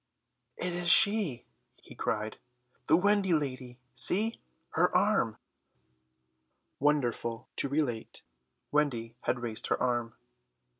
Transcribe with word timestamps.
"It 0.57 0.73
is 0.73 0.89
she," 0.89 1.45
he 1.75 1.93
cried, 1.93 2.37
"the 2.87 2.97
Wendy 2.97 3.35
lady, 3.35 3.77
see, 3.93 4.41
her 4.71 4.89
arm!" 4.97 5.37
Wonderful 6.79 7.47
to 7.57 7.69
relate, 7.69 8.23
Wendy 8.71 9.15
had 9.25 9.37
raised 9.41 9.67
her 9.67 9.79
arm. 9.79 10.15